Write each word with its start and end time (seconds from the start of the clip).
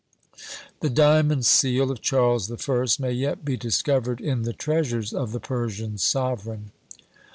The 0.79 0.89
diamond 0.89 1.45
seal 1.45 1.91
of 1.91 2.01
Charles 2.01 2.47
the 2.47 2.57
First 2.57 2.99
may 2.99 3.11
yet 3.11 3.45
be 3.45 3.55
discovered 3.55 4.19
in 4.19 4.41
the 4.41 4.51
treasures 4.53 5.13
of 5.13 5.31
the 5.31 5.39
Persian 5.39 5.99
sovereign. 5.99 6.71